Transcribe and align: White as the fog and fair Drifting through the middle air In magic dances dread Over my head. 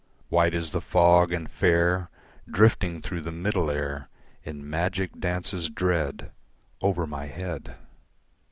White 0.29 0.55
as 0.55 0.71
the 0.71 0.81
fog 0.81 1.31
and 1.31 1.47
fair 1.47 2.09
Drifting 2.49 3.03
through 3.03 3.21
the 3.21 3.31
middle 3.31 3.69
air 3.69 4.09
In 4.43 4.67
magic 4.67 5.19
dances 5.19 5.69
dread 5.69 6.31
Over 6.81 7.05
my 7.05 7.27
head. 7.27 7.75